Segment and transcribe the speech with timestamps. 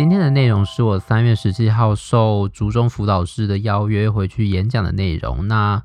[0.00, 5.46] 今天的内容是我三月十七号受竹中辅导师的邀约回去演讲的内容。
[5.46, 5.82] 那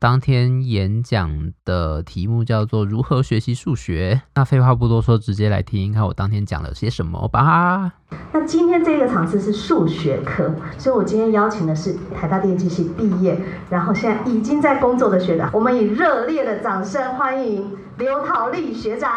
[0.00, 4.22] 当天演讲的题目叫做“如何学习数学”。
[4.34, 7.92] 那废话不多说，直接来听听看我当天讲了些什么吧。
[8.32, 13.38] 那今天这个场次是数学课，所以我今天邀请的是台大电机系毕业，
[13.68, 15.50] 然后现在已经在工作的学长。
[15.52, 19.12] 我们以热烈的掌声欢迎刘桃丽学长。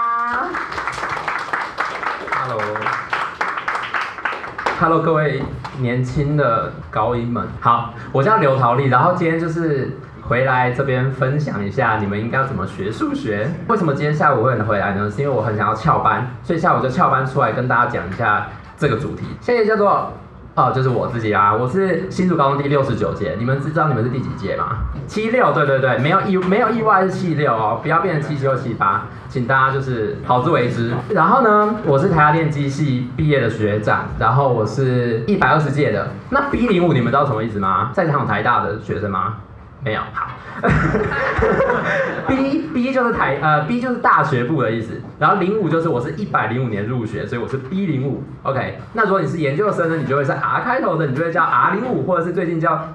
[4.82, 5.42] Hello，Hello，各位
[5.79, 9.97] 年轻的高音们，好，我叫刘桃丽，然后今天就是。
[10.33, 13.47] 回来这边分享一下，你们应该要怎么学数学？
[13.68, 15.07] 为什么今天下午会回来呢？
[15.07, 19.27] 是因为我很想要翘班，所以下午就翘班出来跟大家讲一下这个主题。
[19.39, 20.11] 现在叫做
[20.55, 24.77] 哦，就是我自己啊，我是新竹高中第六十九届，你们知道你们是第几届吗？
[25.05, 30.96] 七六，对对对，没有意没有意外是七六哦，不要变成七七或七八，请大家就是好自为之。
[31.10, 36.08] 然后呢，我是台大电机系毕业的学长，然后我是一百二十届的。
[36.31, 37.91] 那 B 零五你们知道什么意思吗？
[37.93, 39.36] 在场有台大的学生吗？
[39.84, 40.31] 没有，好，
[42.28, 48.80] B B 就是台呃 B 就是大学部的意思，然后零五就是我是一百零五年入学，所以我是 B 零五，OK。
[48.94, 52.88] 那如果你是研究生呢，你就会是 R 开头的，你就会叫 R 零五，或者是最近叫，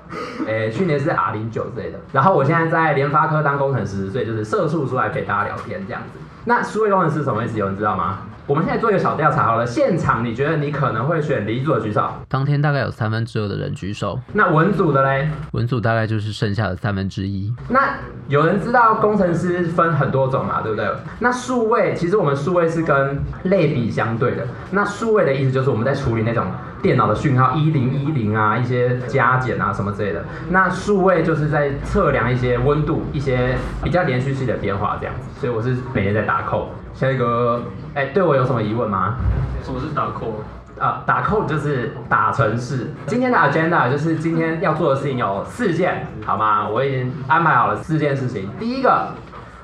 [0.46, 1.98] 诶去年是 R 零九之类的。
[2.12, 6.18] 然后我现在在联发科当工程师，所以就是社畜出来陪大家聊天这样子。
[6.46, 7.58] 那数位工程师什么意思？
[7.58, 8.20] 有人知道吗？
[8.48, 12.10] 我们现在做一个小调查好了，现场你觉得你可能会选理组的举手。
[12.30, 14.18] 当天大概有三分之二的人举手。
[14.32, 15.28] 那文组的嘞？
[15.52, 17.52] 文组大概就是剩下的三分之一。
[17.68, 20.88] 那有人知道工程师分很多种嘛，对不对？
[21.18, 24.46] 那数位其实我们数位是跟类比相对的。
[24.70, 26.46] 那数位的意思就是我们在处理那种
[26.82, 30.24] 电脑的讯号一零一零啊，一些加减啊什么之类的。
[30.50, 35.40] 那数位就是在测量一些温度，一些比较连续性的变化这样子。
[35.40, 36.66] 所以我是每天在打 code。
[36.94, 37.62] 下一个，
[37.94, 39.16] 哎，对我有什么疑问吗？
[39.62, 40.82] 什么是打 code？
[40.82, 42.92] 啊，打 code 就是打程式。
[43.06, 46.68] 今天的 agenda 就是今天要做的事情有四件，好吗？
[46.68, 48.48] 我已经安排好了四件事情。
[48.60, 49.08] 第一个，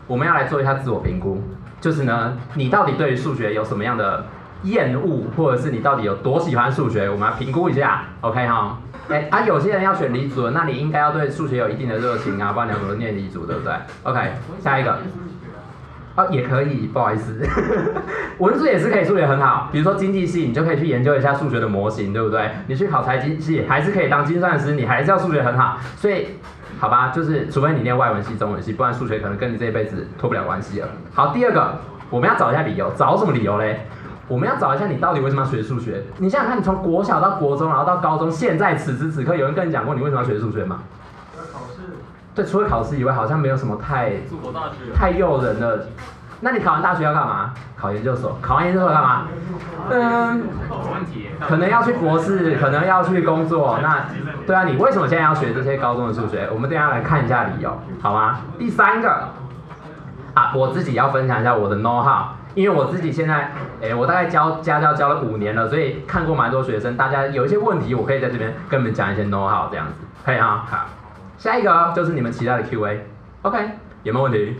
[0.09, 1.41] 我们要来做一下自我评估，
[1.81, 4.25] 就是呢，你到底对于数学有什么样的
[4.63, 7.11] 厌恶，或者是你到底有多喜欢数学？
[7.11, 8.79] 我们要评估一下，OK 哈？
[9.09, 13.73] 哎啊，有些人要选理组，那你应该要对数学有一定的热情啊，不然你要怎么念理组，对不对
[14.05, 14.33] ？OK，
[14.63, 14.99] 下一个。
[16.17, 17.45] 哦，也可以，不好意思，
[18.39, 19.69] 文字也是可以，数学很好。
[19.73, 22.49] 比如说经济系，你就可以去研究一下数学的模型，对不对？
[22.69, 25.77] 你去考财经系，还是可以当精算师，你还是要数学很好。
[25.97, 26.29] 所以，
[26.79, 30.89] 好吧，就是除非你念外文系、中文系，不然数学可能跟你这一辈子脱不了关系了。
[31.13, 33.85] 好，第二个，我们要找一下理由，找什么理由嘞？
[34.29, 36.03] 我们要找一下你到底为什么要学数学？
[36.19, 40.79] 你想想看，你从国小到国中，然后到高中，现在此时此刻，有人跟你讲过你为什么要学数学吗？
[42.35, 44.13] 对，除了考试以外，好像没有什么太
[44.95, 45.87] 太诱人的。
[46.41, 47.55] 那你考完大学要干嘛？
[47.77, 48.37] 考研究所。
[48.43, 49.27] 考完研究所干嘛？
[49.91, 50.43] 嗯，
[51.41, 53.79] 可能要去博士，可能要去工作。
[53.81, 54.07] 那
[54.47, 56.49] 对啊，你为什么现在要学这些高中的数学？
[56.53, 58.41] 我们等下来看一下理由，好吗？
[58.59, 59.29] 第三个
[60.35, 63.51] 啊，我自己要分享一下我的 know how，因为我自己现在，
[63.83, 69.95] 哎，我大概教家教教了五年了，所以看过蛮多学生，大家有一些问题，我可以在这边跟你们讲一些 know how 这样子，
[70.25, 70.87] 可以哈，好。
[71.37, 73.59] 下一个就是你们期待的 Q&A，OK，
[74.05, 74.57] 有没有问题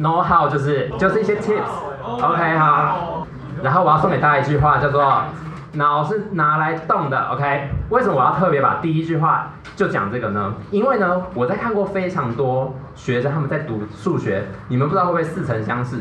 [0.00, 3.26] ？Know how 就是就是一些 tips，OK 好。
[3.62, 5.24] 然后我要送给大家一句话，叫做
[5.72, 7.68] 脑是拿来动的，OK？
[7.90, 10.54] 为什么我要特别把第一句话就讲这个呢？
[10.70, 15.96] 因为呢，我在看过非常多学生他们在读数学，你们不知道会不会似曾相识？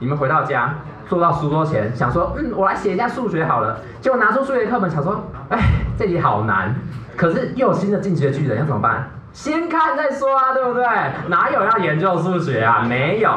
[0.00, 0.74] 你们回到家
[1.06, 5.58] 坐到书桌前，想说，嗯，我来写一下数学好了，结果拿出数学课本，想说，哎，
[5.96, 6.74] 这题好难。
[7.16, 9.10] 可是又有新的进击的巨人，要怎么办？
[9.32, 10.84] 先看再说啊，对不对？
[11.28, 12.82] 哪有要研究数学啊？
[12.88, 13.30] 没有。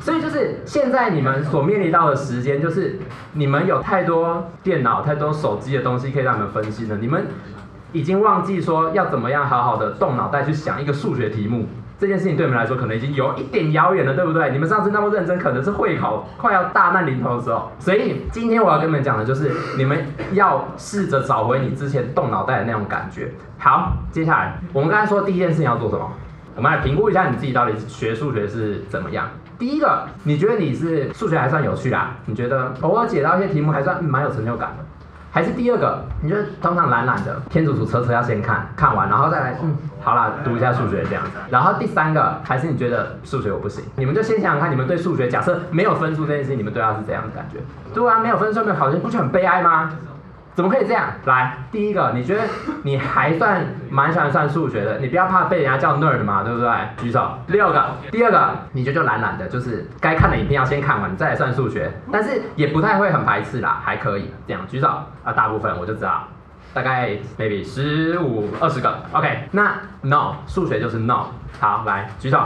[0.00, 2.98] 所以就是现在你们所面临到的时间，就是
[3.32, 6.96] 你们有太多电脑、太多手机的东西可以让你们分析了。
[6.96, 7.26] 你们
[7.92, 11.66] 已经忘记说要怎么样好好的动脑袋去想一个数学题目。
[12.04, 14.50] 这件事情对你们来说可能已经有一点遥远了，对不对？
[14.50, 17.72] 你们上次那么认真，可能是会考快要大难临头的时候。
[17.78, 23.30] 所以今天我要跟你们讲的就是，你们要试着找回你之前动脑袋的那种感觉。
[23.58, 26.06] 好，接下来我们刚才说第一件事情要做什么？
[26.56, 29.26] 我们来评估一下你自己到底学数学是怎么样。
[29.58, 32.16] 第一个，你觉得你是数学还算有趣啊？
[32.26, 34.84] 你觉得偶尔解到一些题目还算蛮有成就感的？
[35.34, 41.30] 还是第二个，你就通常懒懒的，天组组车车要先看看完，然后再来，嗯，好啦，读一下数学这样子。
[41.50, 43.82] 然后第三个，还是你觉得数学我不行？
[43.96, 47.58] 你们就先想想看，你们对数学，假设没有分数这件事情，你们对它是怎样的感觉？
[47.92, 49.90] 对啊，没有分数，没有考试，不就很悲哀吗？
[50.54, 51.08] 怎么可以这样？
[51.24, 52.42] 来，第一个，你觉得
[52.84, 56.70] 你还算蛮喜欢算数学的，你不要怕被人家叫 nerd 嘛，对不对？
[56.96, 57.28] 举手。
[57.48, 64.86] 六个，第二个，你觉得就懒懒的，就是该看的影片要先看完，再来算数学，但是也不太会很排斥啦，还可以这样举手
[65.24, 65.32] 啊。
[65.32, 66.22] 大部分我就知道，
[66.72, 68.96] 大概 maybe 十五二十个。
[69.12, 69.72] OK，那
[70.02, 71.26] no 数学就是 no。
[71.60, 72.38] 好，来举手。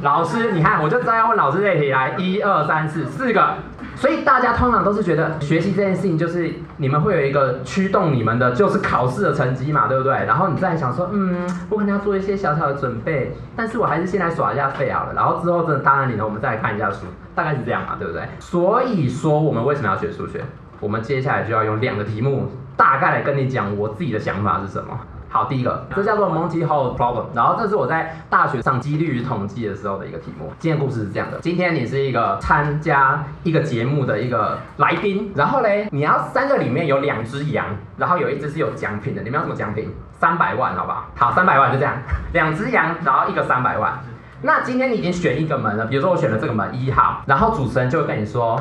[0.00, 3.54] 老师，你看，我就知道要问老师这题，来，一二三四四个。
[3.94, 10.12] 所以大家通常都是觉得学习这件事情就是你们会有一个驱动你们的，就是考试的成绩嘛，对不对？
[10.24, 15.12] 然后你再想说，嗯，我可能要做一些小小的准备，但是我还是先来耍一下废好了。
[15.14, 18.22] 然后之后真的当然你呢，我们再来看一下书，大概是这样嘛，对不对？
[18.40, 20.42] 所以说我们为什么要学数学？
[20.80, 24.98] 我们接下来就要用两个题目，大概来跟你讲我自己的想法是什么。
[25.32, 30.52] 好，第一个，这叫做 Monty Hall Problem，然后这是我在大学上几率与统计的时候的一个题目。
[30.58, 37.64] 今天故事是这样的，今天你是一个参加一个节目的一个来宾，然后嘞，你要三个里面有两只羊，
[37.96, 39.90] 然后有一只是有奖品的，你们要什么奖品？
[40.20, 41.06] 三百万，好不好？
[41.16, 41.94] 好，三百万就这样，
[42.34, 43.98] 两只羊，然后一个三百万。
[44.42, 48.60] 那今天你已经选一个门了，比如说我选了这个门一号，然后主持人就会跟你说，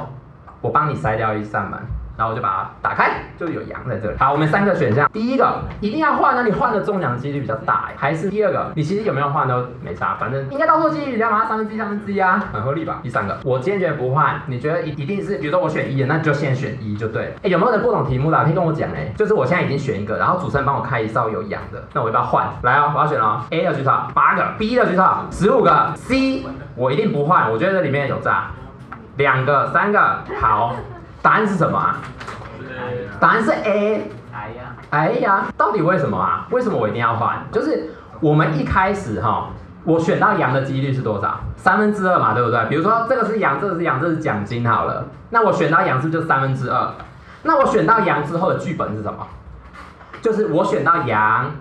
[0.62, 1.78] 我帮你筛掉一扇门。
[2.22, 4.16] 然后我就把它打开，就有羊在这里。
[4.20, 13.00] 好，我们三个选项，第一个一定要换，那你换的中奖几率比较大，还是第二个，你其实有没有换都没差，反正应该到时候几率比较嘛，三分之一三分之一啊，很合理吧？
[13.02, 17.32] 第三个，我坚决不换，你觉得一一定是，比如说我选一的，那就先选一就对了。
[17.42, 22.48] 哎，有没有人不懂题目的，可以跟我讲哎，就是我现在已经选一个，然后主持人帮我开一哨有羊的，那我要不要换？
[22.62, 26.44] 来哦，我要选哦，A 的举手，八个；B 的举手，十五个；C
[26.76, 28.52] 我一定不换，我觉得这里面有诈，
[29.18, 30.76] 两个、三个，好，
[31.22, 31.98] 答案是什么啊？
[33.20, 34.12] 答案是 A。
[34.34, 36.48] 哎呀，哎呀，到底为什么啊？
[36.52, 37.46] 为什么我一定要换？
[37.52, 39.50] 就是我们一开始哈，
[39.84, 41.40] 我选到羊的几率是多少？
[41.56, 42.66] 三分之二嘛，对不对？
[42.70, 45.06] 比如说这个是羊，这个是羊，这是奖金好了。
[45.30, 46.92] 那我选到羊是不是就三分之二？
[47.44, 49.28] 那我选到羊之后的剧本是什么？
[50.22, 51.52] 就是我选到羊，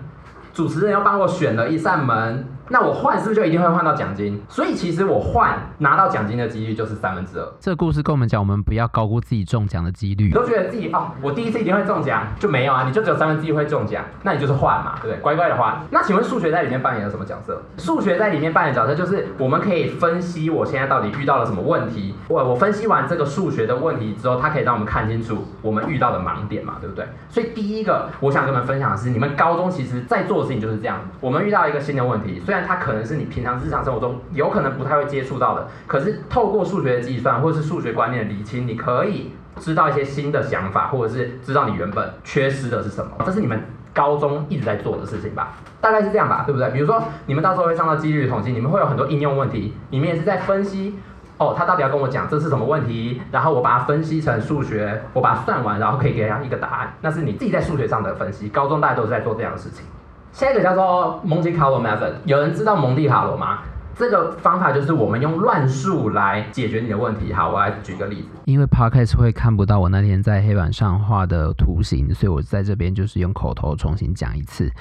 [0.53, 2.47] 主持人又帮我选了一扇门。
[2.71, 4.41] 那我换是不是就一定会换到奖金？
[4.47, 7.45] 所以其实我换拿到奖金的几率就是三分之二。
[7.59, 10.27] 这个故事跟我们讲，我们不要高估自己中奖的几率。
[10.27, 15.21] 你都觉得自己哦，我第一次一定会中奖，就没有啊，你就只有三分之一会中奖，那你就是换嘛，对不对？
[15.21, 15.77] 乖乖的换。
[15.91, 17.61] 那请问数学在里面扮演了什么角色？
[17.77, 22.15] 数学在里面扮演角色就是我们可以分析我现在到底遇到了什么问题。
[22.29, 27.05] 我我分析完这个数学的问题之后，它可以让我们看清楚我们遇到的盲点嘛，对不对？
[27.29, 31.01] 所以第一个我想跟你们分享的是，你们高中其实在做的事情就是这样。
[31.19, 43.11] 我们遇到一个新的问题，虽然它可能是你平常日常生活中有可能不太会接触到的，可是透过数学的计算或者是数学观念的理清，你可以知道一些新的想法，或者是知道你原本缺失的是什么。
[43.25, 43.61] 这是你们
[43.93, 45.53] 高中一直在做的事情吧？
[45.81, 46.69] 大概是这样吧，对不对？
[46.69, 50.95] 比如说你们到时候会上到几率统计，你们会有很多应用问题，你们也是在分析
[51.37, 56.93] 哦，他到底要跟我讲这是什么问题，然后我把它分析成数学，我把它算完，然后可以给他一个答案。
[57.01, 58.47] 那是你自己在数学上的分析。
[58.49, 59.83] 高中大家都是在做这样的事情。
[60.31, 63.59] 下一个叫做蒙迪卡罗 Method，有人知道蒙地卡罗吗？
[63.93, 67.31] 这个方法就是我们用乱数来解决你的问题。
[67.31, 68.29] 好，我来举个例子。
[68.45, 74.71] 因为 Podcast 会看不到我那天在黑板上画的图形，所以我在这边就是用口头重新讲一次。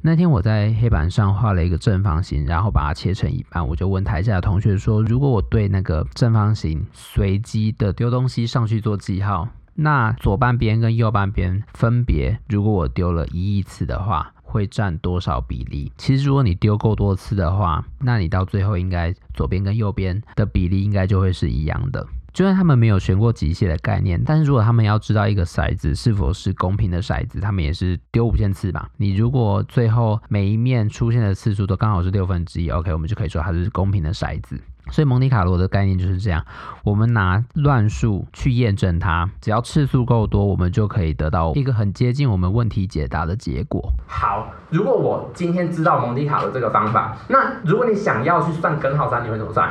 [0.00, 15.92] 那天我在黑板上画了一个正方形，然后把它切成一半，我就问台下的同学说：如果我对那个正方形随机的丢东西上去做记号，那左半边跟右半边分别，如果我丢了一亿次的话，会占多少比例？
[15.96, 22.06] 其实如果你丢够多次的话，那你到最后应该左边跟右边的比例应该就会是一样的。
[22.32, 28.88] 就算他们没有学过机械的概念，但是如果他们要知道一个骰子是否是公平的骰子，他们也是丢五千次吧。
[28.96, 34.60] 你如果最后每一面出现的次数都刚好是六分之一，OK，我们就可以说它是公平的骰子。
[34.90, 36.44] 所以蒙迪卡罗的概念就是这样，
[36.84, 43.92] 我们拿乱数去验证它，只要次数够多，我们就可以得到一个很接近我们问题解答的结果。
[44.06, 49.68] 好，如果我今天知道蒙迪卡罗这个方法，那如果你想要去算根号三，你会怎么算？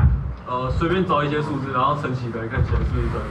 [0.48, 3.22] 呃，随便找一些数字，然后乘起来看起来是不是对。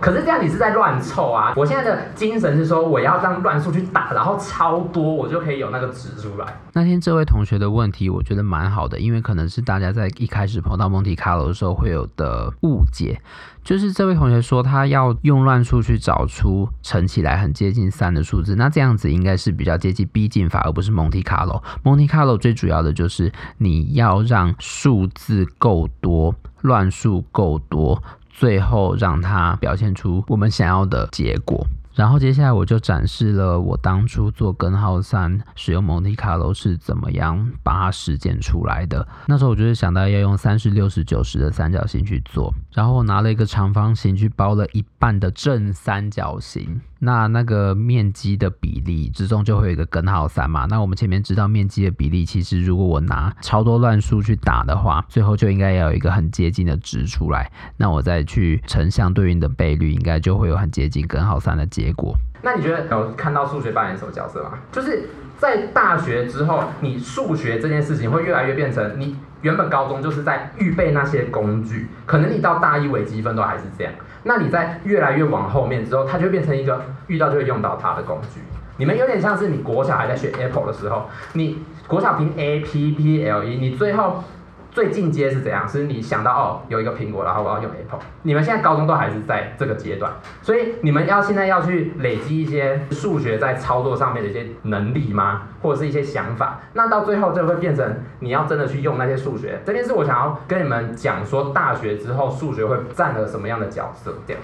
[0.00, 1.52] 可是这样你是在乱凑啊！
[1.56, 6.46] 我现在的精神是说，我要让乱数去打，然后超多，我就可以有那个值出来。
[6.72, 13.20] 那天这位同学的问题，我觉得蛮好的，因为可能是大家在一开始碰到蒙提卡罗的时候会有的误解，
[13.64, 21.62] 就是这位同学说他要用乱数去找出乘起来很接近三的数字，那这样子应该是比较接近逼近法，而不是蒙提卡罗。
[21.82, 28.02] 蒙提卡罗最主要的就是你要让数字够多，乱数够多。
[28.36, 31.66] 最后让它表现出我们想要的结果。
[31.94, 39.08] 然后接下来我就展示了我当初做根号三使用蒙特卡罗是怎么样把它实践出来的。
[39.24, 46.80] 那时候我就是想到要用三十六十九十的三角形去做，然后我拿了一个长方形去包了一半的正三角形。
[46.98, 50.66] 那那个面积的比例之中就会有一个根号三嘛。
[50.68, 57.50] 那我们前面知道面积的比例，其实如果我拿超多乱数去打的话，最后就应该要有一个很接近的值出来。
[57.76, 62.16] 那我再去乘相对应的倍率，应该就会有很接近根号三的结果。
[62.46, 64.52] 那你觉得有看到数学扮演什么角色吗？
[64.70, 73.92] 就是在大学之后，你数学这件事情会越来越变成你原本高中就是在预备那些工具，可能你到大一微积分都还是这样。
[74.22, 78.40] 那你在越来越往后面之后，它就会变成一个遇到就会用到它的工具。
[78.76, 84.22] 你们有点像是你国小还在学 Apple 的时候，你国小拼 A P P L E，你最后。
[84.76, 85.66] 最进阶是怎样？
[85.66, 87.98] 是你想到哦，有一个苹果，然后我要用 Apple。
[88.24, 95.44] 你们现在高中都还是在这个阶段，所以你们要现在要去累积一些数学在操作上面的一些能力吗？
[95.62, 96.60] 或者是一些想法？
[96.74, 99.58] 那到最后就会变成你要真的去用那些数学。
[99.64, 104.14] 这边是我想要跟你们讲说，大学之后数学会占了什么样的角色？
[104.26, 104.42] 这样。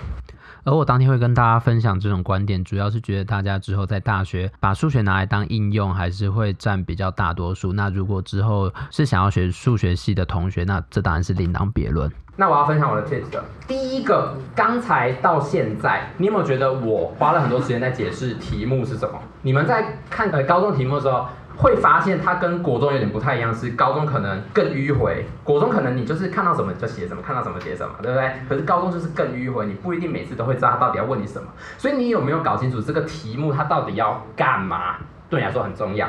[0.65, 7.73] 而我当天会跟大家分享这种观点，主要是觉得大家之后在大学把数学拿来当应用，还是会占比较大多数。
[7.73, 12.11] 那如果之后是想要学数学系的同学，那这当然是另当别论。
[12.37, 13.45] 那我要分享我的 tips 的。
[13.69, 19.19] 第一个，刚才到现在，你有没有觉得我花了很多时间在解释题目是什么？
[19.43, 28.33] 你们在看呃高中题目的时候，会发现它跟国中有点不太一样，是高中可能更迂回，国中可能你就是看到什么就写什么，看到什么写什么，对不对？
[28.49, 34.97] 可是高中就是更迂回，你不一定每次都会知道他到底要问你什么，所以你有没有搞清楚这个题目它到底要干嘛？
[35.29, 36.09] 对你来说很重要。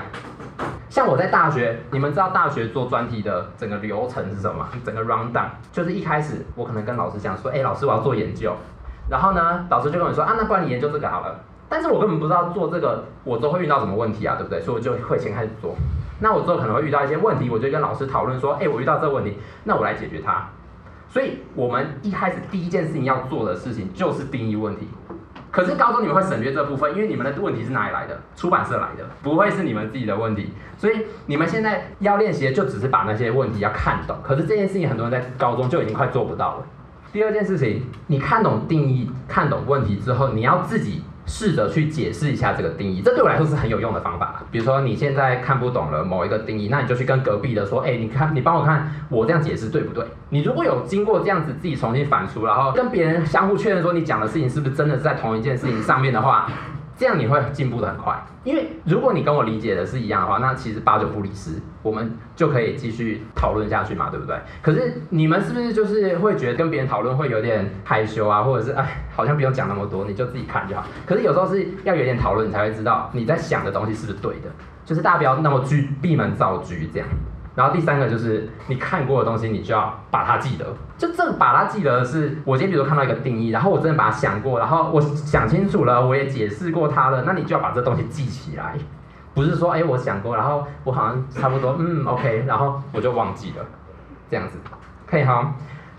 [0.89, 4.67] 像我在大学，你们知道大学做专题的整个流程是什么？
[4.85, 8.55] 整个 rundown 就是一开始我可能跟老师讲说，哎，老师我要做研究，
[9.09, 11.39] 然后呢，老师就跟我说啊，那不然你研究这个好了。
[11.69, 14.61] 但是我根本不知道做这个，我都会遇到什么问题啊，对不对？
[14.61, 15.75] 所以我就会先开始做。
[16.19, 20.47] 那我之后可能会遇到一些问题，我就跟老师讨论说，哎，我遇到这个问题，那我来解决它。
[21.09, 24.87] 所以我们一开始第一件事情要做的事情就是定义问题。
[25.51, 28.19] 可是高中你们会省略这部分，因为你们的问题是哪里来的？
[28.35, 30.51] 出版社来的，不会是你们自己的问题。
[30.77, 34.17] 所以你们现在要练习的就只是把那些问题要看懂。
[34.23, 36.65] 可是这件事情很多人在高中就已经快做不到了。
[37.11, 41.03] 第二件事情，你看懂定义、看懂问题之后，你要自己。
[41.25, 44.43] 试着去解释一下这个定义，这对我来说是很有用的方法。
[44.51, 50.05] 比如说你现在看不懂了某一个定义，那你就去跟隔壁的说，哎，你看，你帮我看，我这样解释对不对？
[50.29, 56.47] 你如果有经过这样子自己重新反刍，然后跟别人相互确认说你讲的事情是不是真的是在同一件事情上面的话。
[57.03, 64.37] 这样你会进步得很快，因为如果你跟我理解的是一样的话，那其实八九不离十，我们就可以继续讨论下去嘛，对不对？
[64.61, 70.85] 可是你们是不是就是会觉得跟别人讨论会有点害羞啊，或者是哎，好像不用讲那么多，你就自己看就好。
[71.05, 74.49] 可是有时候是要有点讨论，你才会知道你在想的东西是不是对的，
[74.85, 77.07] 就是大家不要那么拘闭门造车这样。
[77.55, 80.65] 然后第三个就是你看过的东西，你就要把它记得。
[80.97, 88.75] 就这把它记得的是，我今天比如说看到一个定义，然后我真的把它想过，然后我想清楚了，我也解释过它了，那你就要把这东西记起来，
[89.33, 93.65] 不是说哎我想过，然后我好像差不多嗯 OK，然后我就忘记了，
[94.29, 94.57] 这样子
[95.05, 95.53] 可以哈。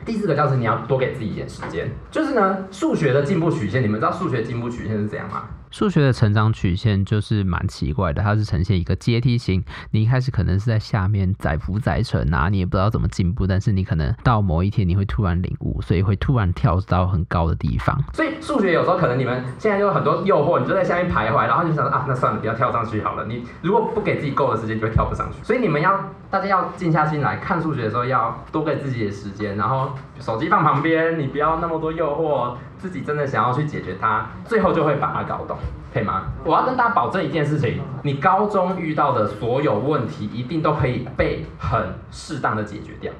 [0.04, 5.44] 第四个就是你要多给自己一点时间，就是呢数学的进步曲线，你们知道数学进步曲线是怎样吗？
[5.74, 9.64] 数学的成长曲线就是蛮奇怪的，它是呈现一个阶梯型。
[9.90, 18.00] 你一开始可能是在下面载浮载沉啊，你也不知道怎么进步，但是你可能到某一天你会突然领悟，所以会突然跳到很高的地方。
[18.12, 23.24] 所以数学有时候可能你们现在就有很多诱惑，你就在下面徘徊，然后就想啊，那算了，不要跳上去好了。
[23.26, 25.42] 你如果不给自己够的时间，就会跳不上去。
[25.42, 29.90] 所以你们要大家要静下心来看数学的时候，要多给自己的时间，然后
[30.20, 32.54] 手机放旁边，你不要那么多诱惑，
[32.84, 35.56] 自己真的想要去解决它，最后就会把它搞懂。
[35.94, 36.24] 可以吗？
[36.44, 43.10] 我要跟大家保证一件事情，你高中遇到的所有问题，一定都可以被很适当的解决掉。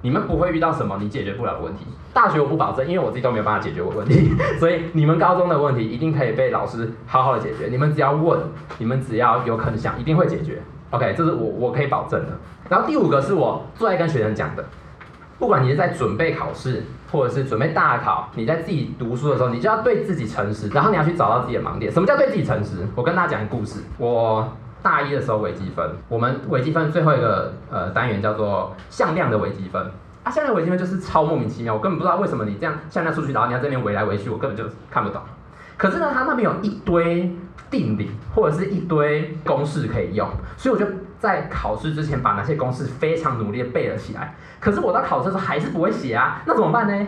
[0.00, 1.86] 你们不会遇到什么你解决不了的问题。
[2.12, 7.68] 大学我不保证，因为我自己都没有办法解决我问题， 所以你们高中的问题一定可以被老师好好的解决。
[7.70, 8.40] 你们只要问，
[8.78, 10.60] 你们只要有可能想，一定会解决。
[10.90, 12.32] OK，这是我我可以保证的。
[12.68, 14.64] 然后第五个是我最爱跟学生讲的。
[15.38, 21.90] 不管你是在准备考试，或者是准备大考，你在自己读书的时候，你就要对自己诚实，然后你要去找到自己的盲点。
[21.90, 22.86] 什么叫对自己诚实？
[22.94, 23.80] 我跟大家讲一个故事。
[23.98, 24.48] 我
[24.82, 29.80] 大一的时候微积分，我们微积分最后一个呃单元叫做向量的微积分
[30.22, 35.20] 啊，向量微积分就是超莫名其妙，我根本不知道为什么你这样向量出去，然后你要这边围来围去，我根本就看不懂。
[35.76, 37.32] 可是呢，它那边有一堆
[37.70, 40.86] 定理或者是一堆公式可以用，所以我就
[41.22, 44.34] 在考试之前把那些公式非常努力的背了起来。
[44.58, 47.06] 可是我到考试的时候还是不会写啊，那怎么办呢？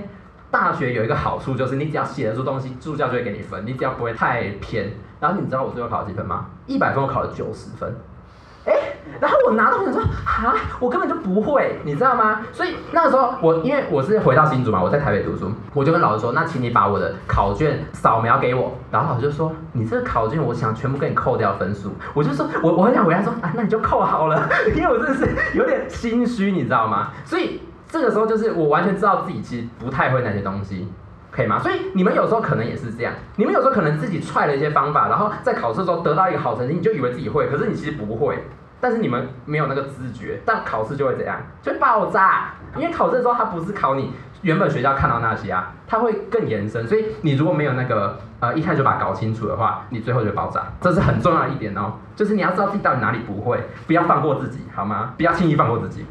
[0.52, 4.92] 大学有一个好处就是你只要写得出东西，助教就会给你分，你只要不会太偏。
[5.18, 6.46] 然后你知道我最后考了几分吗？
[6.66, 7.92] 一百分我考了九十分。
[9.20, 12.42] 然后我拿到我想说啊，我根本就不会，你知道吗？
[12.52, 18.76] 所以那个时候我因为我是回到新竹嘛，我在台北读书，我就跟老师说，那请你把我的考卷扫描给我。
[18.90, 21.92] 然后老师就说，你这个考卷我想全部给你扣掉分数。
[22.12, 27.10] 我就说我我很想回答说啊，那你就扣好了，因为我真的是有点心虚，你知道吗？
[27.24, 30.88] 所以这个时候就是我完全知道自己其实不太会那些东西。
[31.30, 31.58] 可以吗？
[31.58, 38.38] 所以你们有时候可能也是这样，你们有时候可能自己踹了一些方法，然后在考试的时候得到一个好成绩，你就以为自己会，可是你其实不会。
[38.84, 41.40] 但是你们没有那个知觉，但考试就会怎样？
[41.62, 42.50] 就爆炸。
[42.76, 44.12] 因为考试的时候，它不是考你
[44.42, 46.86] 原本学校看到那些啊，它会更延伸。
[46.86, 50.66] 所以你如果没有那个呃一开始就把搞清楚的话，你最后就爆炸。
[50.82, 55.14] 这是很重要的一点哦，就是你要知道自己到底哪里不会，不要放过自己，好吗？
[55.16, 56.04] 不要轻易放过自己。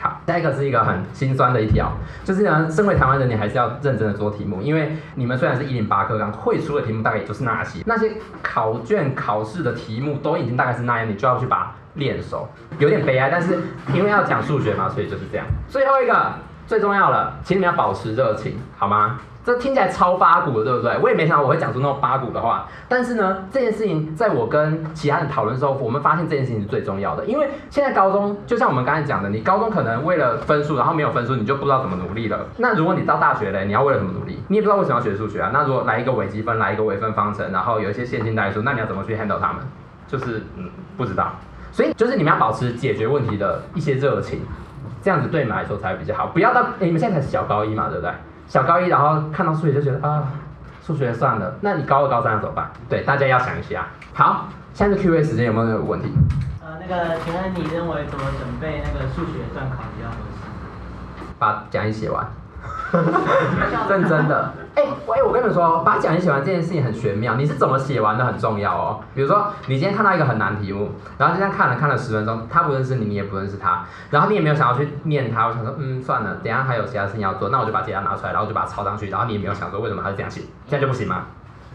[0.00, 1.92] 好，下一个是一个很心酸的一条，
[2.24, 8.12] 就是呢，身为台湾人，你还是要认真的做题目，因为你们虽然是一零八课纲，会出的题目大概也就是那些，那些
[8.42, 12.48] 考卷考试的题目都已经大概是那样，你就要去把练手，
[12.78, 13.58] 有点悲哀，但是
[13.92, 15.46] 因为要讲数学嘛，所以就是这样。
[15.68, 16.32] 最后一个
[16.66, 19.18] 最重要了，请你们要保持热情，好吗？
[19.44, 20.96] 这听起来超八股的，对不对？
[21.02, 22.66] 我也没想到我会讲出那么八股的话。
[22.88, 27.22] 但是呢，这件事情在我跟其他人讨论的时候，我们发现这件事情是最重要的。
[27.26, 32.46] 因为现在高中，就像我们刚才讲的，你高中可能为了分数，然后没有分数，你就不知道怎么努力了。
[32.56, 34.42] 那如果你到大学嘞，你要为了什么努力？
[34.48, 35.50] 你也不知道为什么要学数学啊。
[35.52, 39.56] 那如果来一个微积分，来一个微分方程，然后有一些线性代数，那你要怎么去 handle 它们？
[40.08, 41.30] 就是嗯，不知道。
[41.74, 44.38] 所以就是你们要保持解决问题的一些热情，
[45.02, 46.28] 这样子对你们来说才会比较好。
[46.28, 48.12] 不要到诶，你们现在才是小高一嘛，对不对？
[48.46, 50.22] 小高一，然后看到数学就觉得啊，
[50.86, 51.52] 数学算了。
[51.62, 52.70] 那你高二、高三要怎么办？
[52.88, 53.88] 对，大家要想一下。
[54.12, 56.14] 好，现在是 Q&A 时间，有没有问题？
[56.62, 61.26] 呃，那个，请问你认为怎么准备那个数学段考比较合适？
[61.40, 62.24] 把讲义写完。
[63.90, 69.00] 认真的，哎、欸，喂，我跟你们说，把讲义写完这件事情很玄妙，你是怎么写完的很重要哦。
[69.14, 81.26] 比如说，你今天看到一个很难题目，然后就这样看了看了十分钟，他不认识你，你也不认识他，然后你也没有想要去念他，我想说，嗯，算了，等下还有其他事情要做，那我就把解答拿出来，然后就把它抄上去，然后你也没有想说为什么他是这样写，这样就不行吗？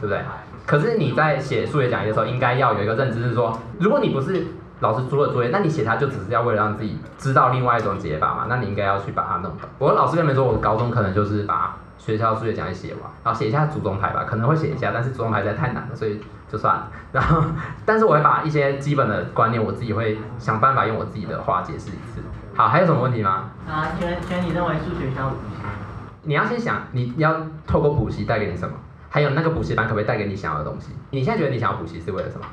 [0.01, 0.22] 对不对？
[0.65, 4.46] 可是你在写数学讲义的时候，应该要有一个认知是说，如果你不是。
[4.82, 8.46] 老师出了作业，那你写它就只是要为了让自己知道另外一种解法嘛？
[8.48, 9.68] 那你应该要去把它弄懂。
[9.77, 16.20] 我老师跟你们说，我高中可能就是把学校数学讲义写完，然后写一下祖宗牌吧，可能会写一下，但是祖宗牌实在太难了，所以
[16.51, 16.88] 就算了。
[17.12, 17.43] 然后，
[17.86, 22.21] 但是我会把一些基本的观念，我自己会想办法用我自己的话解释一次。
[22.56, 23.52] 好，还有什么问题吗？
[23.67, 25.62] 啊，全全你认为数学需要补习？
[26.23, 27.36] 你要先想，你要
[27.67, 28.73] 透过补习带给你什么？
[29.10, 30.93] 还有那个补习班可不可以带给你想要的东西？
[31.12, 32.45] 你现在觉得你想要补习是为了什么？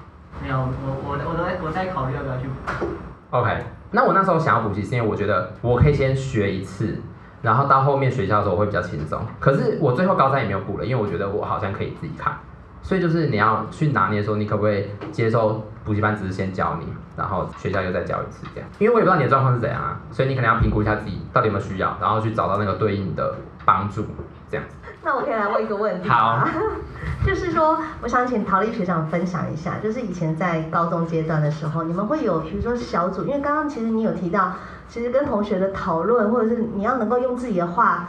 [0.42, 2.87] 没有，我我我都在我在考虑要不要去补。
[3.31, 7.01] OK，那我那时候想要补习，是因为我觉得我可以先学一次，
[7.46, 9.20] 然后到后面学校的时候我会比较轻松。
[9.38, 12.37] 可是我最后高三也没有补了，因为我觉得我好像可以自己看。
[12.82, 18.68] 所以就是你要去拿捏的时候，你可不可以接受补习班只是先教你，然后学校又再教一次这样？
[18.80, 24.04] 因为我也不知道你的状况是怎样啊，所以你可能要评估一下自己到底有没有需要，然后去找到那个对应的帮助
[24.50, 24.74] 这样子。
[25.02, 26.09] 那我可以来问一个问题。
[26.09, 26.44] 好，
[27.24, 34.52] 就是说，我想请陶丽学长分享一下，就是以前在高中阶段的时候，你们会有比如说小组，因为刚刚其实你有提到，
[34.88, 38.09] 其实跟同学的讨论，或者是你要能够用自己的话，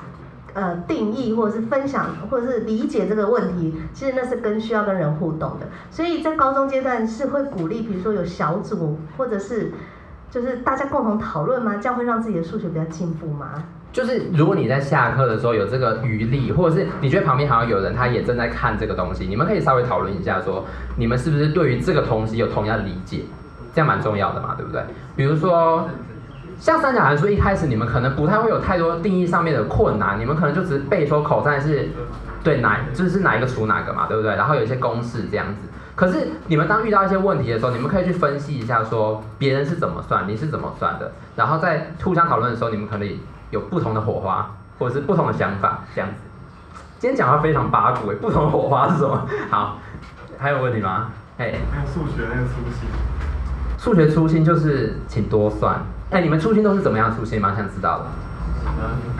[0.53, 5.67] 呃，定义或者是分享，或者是理解这个问题，其实那是跟需要跟人互动的。
[5.91, 9.71] 所以在高中阶段是会鼓励，比如说有小组，或者是
[10.29, 11.75] 就是大家共同讨论吗？
[11.77, 13.63] 这样会让自己的数学比较进步吗？
[13.91, 20.63] 就是如果你在下课的时候有这个余力，或者是你觉得旁边好像有人他也正在看这个东西，你们可以稍微讨论一下，说
[20.97, 23.21] 你们是不是对于这个东西有同样的理解，
[23.73, 24.83] 这样蛮重要的嘛，对不对？
[25.15, 25.87] 比如说
[26.59, 31.89] 像三角函数，一开始你们可能不太会有太多定义上面的困难，你们可能就只是背说口算是
[32.43, 34.35] 对哪，就是哪一个除哪个嘛，对不对？
[34.35, 35.67] 然后有一些公式这样子。
[35.95, 43.19] 可是你们当遇到一些问题的时候，你们可以去分析一下，说别人是怎么算，你是怎么算的，然后在互相讨论的时候，你们可以。
[43.49, 44.45] 有不同的火花，
[44.77, 46.15] 或者是不同的想法，这样子。
[46.99, 49.25] 今天讲话非常八股诶，不同的火花是什么？
[49.49, 49.79] 好，
[50.37, 51.09] 还有问题吗？
[51.37, 52.89] 哎，还有数学那个粗心。
[53.77, 55.79] 数学粗心就是请多算。
[56.09, 57.39] 哎，你们粗心都是怎么样粗心？
[57.39, 58.05] 蛮想知道的。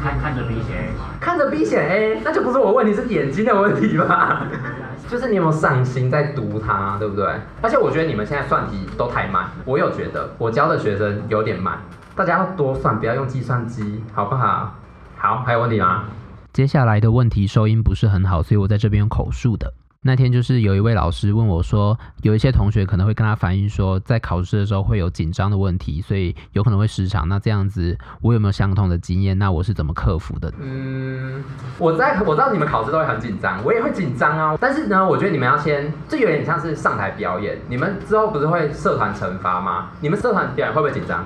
[0.02, 0.90] 看看着 B 选 A，
[1.20, 4.46] 看着 B 选 A，那就不是我问题，是眼睛的问题吧？
[5.10, 7.26] 就是你有没有上心在读它，对不对？
[7.62, 11.80] 而且我觉得你们现在算题都太慢，我有觉得我教的学生有点慢。
[12.16, 14.76] 大家要多算，不要用计算机，好不好？
[15.18, 16.04] 好，还有问题吗？
[16.52, 19.74] 接下来的问题收音不是很好，所以我在这边用口述的。
[20.08, 27.28] 那天就是有一位老师问我说，有一些同学可能会跟他反映说，在考试的时候会有紧张的问题，所以有可能会失常。
[27.28, 29.38] 那这样子，我有没有相同的经验？
[29.38, 30.50] 那我是怎么克服的？
[30.62, 31.44] 嗯，
[31.78, 34.58] 我在我知道你们考试都会很紧张，我也会紧张啊。
[34.62, 37.58] 但是呢，我觉得你们要先，这有点像是上台表演。
[37.68, 39.90] 你们之后不是会社团惩罚吗？
[40.00, 41.26] 你们社团表演会不会紧张？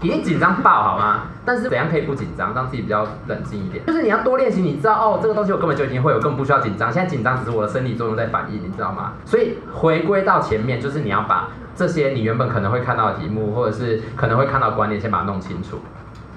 [0.00, 1.22] 一定紧张爆好吗？
[1.44, 3.84] 但是怎样可以不紧张，让自己比较冷静一点？
[3.86, 6.92] 就是你要多练习，你知道哦，这个东西我根本就已经会有，根本不需要紧张。
[6.92, 9.14] 现在紧张只是我的生理作用在反应，你知道吗？
[9.24, 15.80] 所以回归到前面，就是你要把这些你原本可能会看到的题目，或者是可能会看到观念，先把它弄清楚，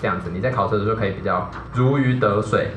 [0.02, 2.72] 这样子你在考试的时候可以比较如鱼得水。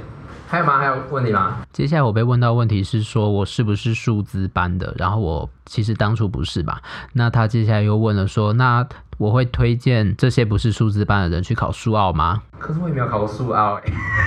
[0.46, 0.78] 还有吗？
[0.78, 1.56] 还有问题吗？
[1.72, 4.94] 接下来我被问到问题是说，我是不是数字班的？
[4.96, 6.80] 然后我其实当初不是吧？
[7.14, 8.86] 那他接下来又问了说，那
[9.18, 12.42] 我会推荐这些不是数字班的人去考数奥吗？
[12.58, 13.82] 可是我也没有考过数奥哎，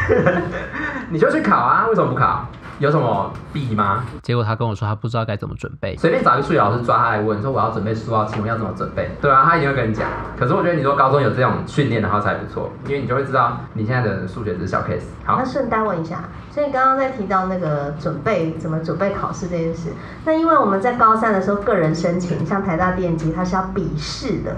[1.10, 1.88] 你就去考啊？
[1.88, 2.46] 为什么不考？
[2.80, 4.04] 有什么弊吗？
[4.22, 9.10] 结果他跟我说他不知道该怎么准备，随便找一个数学老师抓他来问，说我要准备数奥，请问要怎么准备？
[9.20, 10.08] 对啊，他一定会跟你讲。
[10.38, 15.06] 可是我觉得你说高中有这种训练的话才不错，因为你就会知道你现在的数学只是小 case。
[15.26, 19.92] 好，那顺带问一下，所以刚刚在提到那个准备怎么准备考试这件事，
[20.24, 24.56] 那因为我们在高三的时候个人申请，像台大电机，它是要笔试的。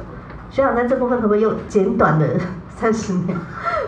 [0.49, 2.27] 学长在这部分可不可以用简短的
[2.69, 3.35] 三十秒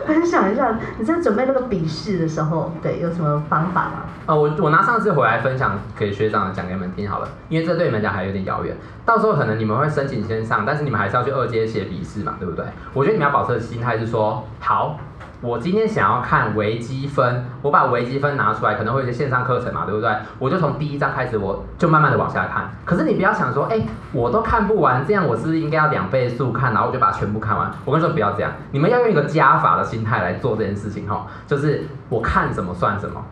[0.05, 0.77] 分享一下？
[0.97, 4.03] 你在准备那个笔试的时候，对，有什么方法吗？
[4.27, 8.75] 哦，我我拿上次回来分享给学长讲给你们听好了，因为这对你们讲还有点遥远。
[9.05, 12.65] 到时候可能你们会申请先上，但是你们还是要去二阶写笔试嘛，对不对？
[12.93, 14.99] 我觉得你们要保持的心态是说，好。
[15.41, 20.15] 我今天想要看微积分，我把微积分拿出来，可能会有些线上课程嘛，对不对？
[20.37, 22.69] 我就从第一章开始，我就慢慢的往下看。
[22.85, 27.71] 可是你不要想说，哎、我都看不完，这样我是不是应该要两倍速看，然后我就把它全部看完？
[27.85, 33.25] 我跟你说不要这样，你们要用一个加法的心态来做这件事情哈，就是我看什么算什么，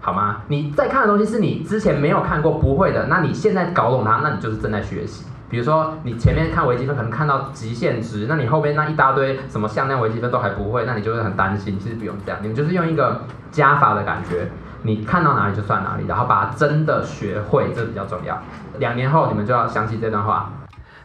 [0.00, 0.38] 好吗？
[0.48, 5.26] 你在看的东西是你之前没有看过不会的，那你现在搞懂它，那你就是正在学习。
[5.52, 11.78] 比如说，你前面看微积分可能看到极限值，那你后边那一大堆什么向量微积分都还不会，那你就会很担心。
[11.78, 14.48] 其实不用这样，你们就是用一个加法的感觉，
[14.80, 18.42] 你看到哪里就算哪里，然后把它真的学会，这比较重要。
[18.78, 20.50] 两年后你们就要想起这段话。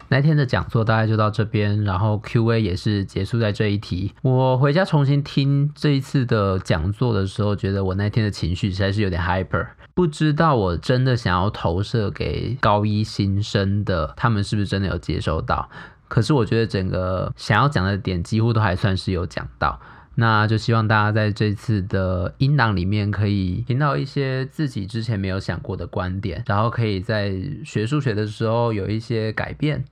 [0.07, 4.13] 那天的讲座大概就到这边，然后 Q&A 也是结束在这一题。
[4.21, 9.67] 我回家重新听这一次的讲座的时候，觉得我那天的情绪实在是有点 hyper。
[9.97, 15.67] 不知道我真的想要投射给高一新生的，他们是不是真的有接收到？
[16.07, 19.79] 可是我觉得整个想要讲的点几乎都还算是有讲到。
[20.13, 27.33] 那就希望大家在这次的音档里面可以听到一些自己之前没有想过的观点，然后可以在
[27.65, 29.83] 学数学的时候有一些改变，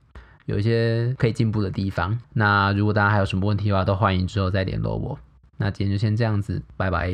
[0.44, 2.16] 有一些可以进步的地方。
[2.32, 5.18] 那如果大家还有什么问题的话，都欢迎之后再联络我。
[5.56, 7.12] 那今天就先这样子，拜拜。